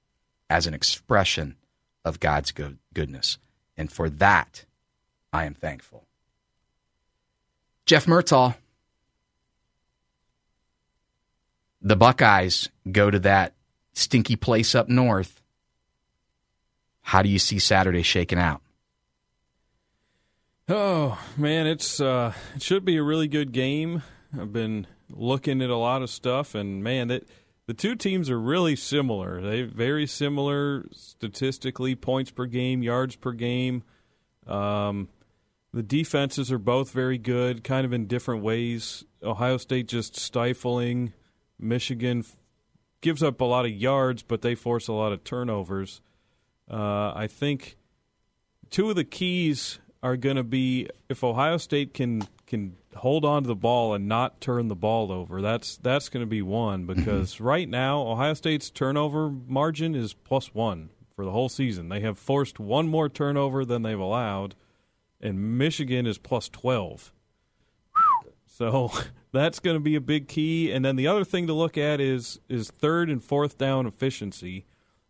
as 0.50 0.66
an 0.66 0.74
expression 0.74 1.56
of 2.04 2.20
God's 2.20 2.52
good, 2.52 2.78
goodness. 2.92 3.38
And 3.76 3.90
for 3.90 4.10
that, 4.10 4.64
I 5.34 5.46
am 5.46 5.54
thankful. 5.54 6.06
Jeff 7.86 8.06
Murtaugh, 8.06 8.54
the 11.82 11.96
Buckeyes 11.96 12.68
go 12.92 13.10
to 13.10 13.18
that 13.18 13.54
stinky 13.94 14.36
place 14.36 14.76
up 14.76 14.88
north. 14.88 15.42
How 17.02 17.20
do 17.20 17.28
you 17.28 17.40
see 17.40 17.58
Saturday 17.58 18.02
shaking 18.02 18.38
out? 18.38 18.62
Oh 20.68 21.20
man, 21.36 21.66
it's 21.66 22.00
uh, 22.00 22.32
it 22.54 22.62
should 22.62 22.84
be 22.84 22.96
a 22.96 23.02
really 23.02 23.26
good 23.26 23.50
game. 23.50 24.04
I've 24.40 24.52
been 24.52 24.86
looking 25.10 25.60
at 25.62 25.68
a 25.68 25.76
lot 25.76 26.00
of 26.00 26.10
stuff, 26.10 26.54
and 26.54 26.82
man, 26.84 27.08
that 27.08 27.28
the 27.66 27.74
two 27.74 27.96
teams 27.96 28.30
are 28.30 28.40
really 28.40 28.76
similar. 28.76 29.40
They 29.40 29.62
very 29.62 30.06
similar 30.06 30.86
statistically, 30.92 31.96
points 31.96 32.30
per 32.30 32.46
game, 32.46 32.84
yards 32.84 33.16
per 33.16 33.32
game. 33.32 33.82
Um, 34.46 35.08
the 35.74 35.82
defenses 35.82 36.52
are 36.52 36.58
both 36.58 36.92
very 36.92 37.18
good, 37.18 37.64
kind 37.64 37.84
of 37.84 37.92
in 37.92 38.06
different 38.06 38.42
ways. 38.42 39.04
Ohio 39.22 39.56
State 39.56 39.88
just 39.88 40.16
stifling. 40.16 41.12
Michigan 41.58 42.24
gives 43.00 43.22
up 43.22 43.40
a 43.40 43.44
lot 43.44 43.64
of 43.64 43.72
yards, 43.72 44.22
but 44.22 44.42
they 44.42 44.54
force 44.54 44.86
a 44.86 44.92
lot 44.92 45.12
of 45.12 45.24
turnovers. 45.24 46.00
Uh, 46.70 47.12
I 47.14 47.26
think 47.28 47.76
two 48.70 48.88
of 48.88 48.96
the 48.96 49.04
keys 49.04 49.80
are 50.02 50.16
going 50.16 50.36
to 50.36 50.44
be 50.44 50.88
if 51.08 51.24
Ohio 51.24 51.56
State 51.56 51.92
can 51.92 52.22
can 52.46 52.76
hold 52.94 53.24
on 53.24 53.42
to 53.42 53.48
the 53.48 53.54
ball 53.56 53.94
and 53.94 54.06
not 54.06 54.40
turn 54.40 54.68
the 54.68 54.76
ball 54.76 55.10
over. 55.10 55.42
That's 55.42 55.76
that's 55.78 56.08
going 56.08 56.22
to 56.24 56.30
be 56.30 56.42
one 56.42 56.86
mm-hmm. 56.86 56.98
because 56.98 57.34
mm-hmm. 57.34 57.44
right 57.44 57.68
now 57.68 58.02
Ohio 58.02 58.34
State's 58.34 58.70
turnover 58.70 59.28
margin 59.28 59.94
is 59.94 60.14
plus 60.14 60.54
one 60.54 60.90
for 61.16 61.24
the 61.24 61.32
whole 61.32 61.48
season. 61.48 61.88
They 61.88 62.00
have 62.00 62.18
forced 62.18 62.60
one 62.60 62.86
more 62.86 63.08
turnover 63.08 63.64
than 63.64 63.82
they've 63.82 63.98
allowed, 63.98 64.54
and 65.24 65.58
Michigan 65.58 66.06
is 66.06 66.18
plus 66.18 66.48
twelve. 66.48 67.12
So 68.46 68.92
that's 69.32 69.58
going 69.58 69.76
to 69.76 69.80
be 69.80 69.96
a 69.96 70.00
big 70.00 70.28
key. 70.28 70.70
And 70.70 70.84
then 70.84 70.96
the 70.96 71.08
other 71.08 71.24
thing 71.24 71.46
to 71.48 71.52
look 71.52 71.76
at 71.76 72.00
is 72.00 72.38
is 72.48 72.70
third 72.70 73.10
and 73.10 73.22
fourth 73.22 73.58
down 73.58 73.86
efficiency. 73.86 74.66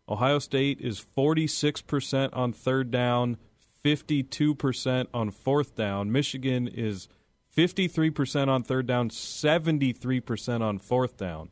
Ohio 0.09 0.39
State 0.39 0.81
is 0.81 0.97
forty 0.97 1.45
six 1.45 1.81
percent 1.81 2.33
on 2.33 2.53
third 2.53 2.89
down 2.89 3.37
52% 3.85 5.05
on 5.13 5.29
fourth 5.29 5.75
down. 5.75 6.11
Michigan 6.11 6.67
is 6.67 7.07
53% 7.55 8.47
on 8.47 8.63
third 8.63 8.87
down, 8.87 9.09
73% 9.09 10.61
on 10.61 10.79
fourth 10.79 11.17
down. 11.17 11.49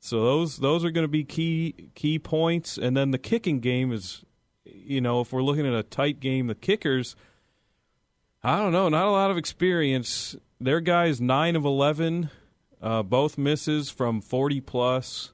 So 0.00 0.24
those 0.24 0.56
those 0.56 0.84
are 0.84 0.90
going 0.90 1.04
to 1.04 1.08
be 1.08 1.22
key 1.22 1.90
key 1.94 2.18
points 2.18 2.76
and 2.76 2.96
then 2.96 3.12
the 3.12 3.18
kicking 3.18 3.60
game 3.60 3.92
is 3.92 4.24
you 4.64 5.00
know, 5.00 5.20
if 5.20 5.32
we're 5.32 5.42
looking 5.42 5.66
at 5.66 5.74
a 5.74 5.84
tight 5.84 6.18
game, 6.18 6.48
the 6.48 6.56
kickers 6.56 7.14
I 8.44 8.58
don't 8.58 8.72
know, 8.72 8.88
not 8.88 9.06
a 9.06 9.10
lot 9.10 9.30
of 9.30 9.38
experience. 9.38 10.36
Their 10.60 10.80
guys 10.80 11.20
9 11.20 11.56
of 11.56 11.64
11, 11.64 12.30
uh, 12.80 13.02
both 13.02 13.38
misses 13.38 13.90
from 13.90 14.20
40 14.20 14.60
plus. 14.60 15.32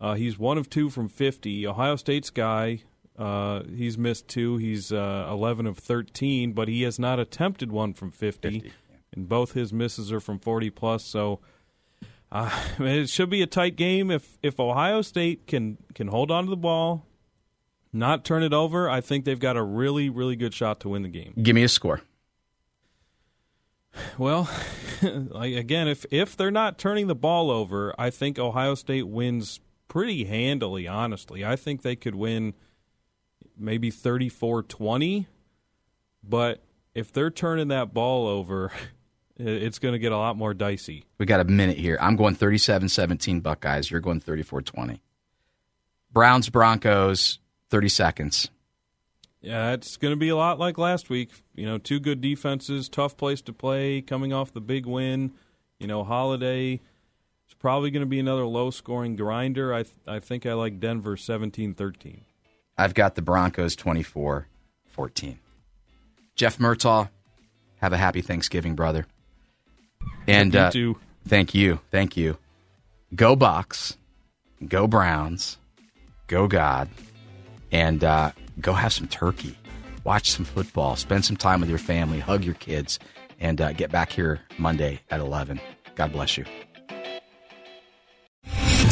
Uh, 0.00 0.14
he's 0.14 0.38
one 0.38 0.58
of 0.58 0.68
two 0.68 0.90
from 0.90 1.08
50. 1.08 1.66
Ohio 1.66 1.96
State's 1.96 2.30
guy 2.30 2.82
uh, 3.16 3.62
he's 3.64 3.98
missed 3.98 4.28
two. 4.28 4.56
He's 4.56 4.92
uh, 4.92 5.26
11 5.30 5.66
of 5.66 5.78
13, 5.78 6.52
but 6.52 6.68
he 6.68 6.82
has 6.82 6.98
not 6.98 7.18
attempted 7.18 7.70
one 7.70 7.94
from 7.94 8.10
50. 8.10 8.50
50 8.50 8.66
yeah. 8.66 8.72
And 9.14 9.28
both 9.28 9.52
his 9.52 9.72
misses 9.72 10.10
are 10.10 10.20
from 10.20 10.38
40 10.38 10.70
plus. 10.70 11.04
So 11.04 11.40
uh, 12.30 12.50
it 12.78 13.08
should 13.08 13.30
be 13.30 13.42
a 13.42 13.46
tight 13.46 13.76
game. 13.76 14.10
If 14.10 14.38
if 14.42 14.58
Ohio 14.58 15.02
State 15.02 15.46
can 15.46 15.78
can 15.94 16.08
hold 16.08 16.30
on 16.30 16.44
to 16.44 16.50
the 16.50 16.56
ball, 16.56 17.06
not 17.92 18.24
turn 18.24 18.42
it 18.42 18.54
over, 18.54 18.88
I 18.88 19.00
think 19.02 19.24
they've 19.24 19.38
got 19.38 19.56
a 19.56 19.62
really 19.62 20.08
really 20.08 20.36
good 20.36 20.54
shot 20.54 20.80
to 20.80 20.88
win 20.88 21.02
the 21.02 21.08
game. 21.10 21.34
Give 21.42 21.54
me 21.54 21.62
a 21.62 21.68
score. 21.68 22.00
Well, 24.18 24.48
again, 25.34 25.88
if 25.88 26.04
if 26.10 26.36
they're 26.36 26.50
not 26.50 26.78
turning 26.78 27.06
the 27.06 27.14
ball 27.14 27.50
over, 27.50 27.94
I 27.98 28.10
think 28.10 28.38
Ohio 28.38 28.74
State 28.74 29.08
wins 29.08 29.60
pretty 29.88 30.24
handily. 30.24 30.86
Honestly, 30.88 31.44
I 31.44 31.56
think 31.56 31.82
they 31.82 31.96
could 31.96 32.14
win 32.14 32.54
maybe 33.56 33.90
34 33.90 34.62
20. 34.62 35.26
But 36.24 36.62
if 36.94 37.12
they're 37.12 37.30
turning 37.30 37.68
that 37.68 37.92
ball 37.92 38.26
over, 38.26 38.72
it's 39.36 39.78
going 39.78 39.92
to 39.92 39.98
get 39.98 40.12
a 40.12 40.16
lot 40.16 40.36
more 40.36 40.54
dicey. 40.54 41.04
We 41.18 41.26
got 41.26 41.40
a 41.40 41.44
minute 41.44 41.78
here. 41.78 41.98
I'm 42.00 42.16
going 42.16 42.34
37 42.34 42.88
17 42.88 43.40
Buckeyes. 43.40 43.90
You're 43.90 44.00
going 44.00 44.20
34 44.20 44.62
20. 44.62 45.02
Browns, 46.12 46.48
Broncos, 46.50 47.38
30 47.70 47.88
seconds. 47.88 48.50
Yeah, 49.42 49.72
it's 49.72 49.96
going 49.96 50.12
to 50.12 50.16
be 50.16 50.28
a 50.28 50.36
lot 50.36 50.60
like 50.60 50.78
last 50.78 51.10
week. 51.10 51.30
You 51.54 51.66
know, 51.66 51.76
two 51.76 51.98
good 51.98 52.20
defenses, 52.20 52.88
tough 52.88 53.16
place 53.16 53.42
to 53.42 53.52
play, 53.52 54.00
coming 54.00 54.32
off 54.32 54.52
the 54.52 54.60
big 54.60 54.86
win. 54.86 55.32
You 55.80 55.88
know, 55.88 56.04
Holiday. 56.04 56.80
It's 57.44 57.54
probably 57.58 57.90
going 57.90 58.02
to 58.02 58.06
be 58.06 58.20
another 58.20 58.46
low 58.46 58.70
scoring 58.70 59.16
grinder. 59.16 59.74
I, 59.74 59.82
th- 59.82 59.94
I 60.06 60.20
think 60.20 60.46
I 60.46 60.54
like 60.54 60.78
Denver 60.78 61.16
17 61.16 61.74
13. 61.74 62.22
I've 62.78 62.94
got 62.94 63.16
the 63.16 63.22
Broncos 63.22 63.76
24 63.76 64.46
14. 64.86 65.38
Jeff 66.34 66.58
Murtaugh, 66.58 67.10
have 67.80 67.92
a 67.92 67.98
happy 67.98 68.22
Thanksgiving, 68.22 68.74
brother. 68.74 69.06
And 70.26 70.54
uh, 70.54 70.70
you 70.72 70.98
thank 71.26 71.52
you. 71.54 71.80
Thank 71.90 72.16
you. 72.16 72.38
Go 73.14 73.34
Bucks. 73.36 73.96
Go 74.66 74.86
Browns. 74.86 75.58
Go 76.28 76.46
God. 76.46 76.88
And 77.72 78.04
uh, 78.04 78.32
go 78.60 78.74
have 78.74 78.92
some 78.92 79.08
turkey. 79.08 79.58
Watch 80.04 80.30
some 80.30 80.44
football. 80.44 80.96
Spend 80.96 81.24
some 81.24 81.36
time 81.36 81.60
with 81.60 81.68
your 81.70 81.78
family. 81.78 82.20
Hug 82.20 82.44
your 82.44 82.54
kids. 82.54 82.98
And 83.40 83.60
uh, 83.60 83.72
get 83.72 83.90
back 83.90 84.12
here 84.12 84.40
Monday 84.58 85.00
at 85.10 85.20
11. 85.20 85.60
God 85.96 86.12
bless 86.12 86.38
you. 86.38 86.44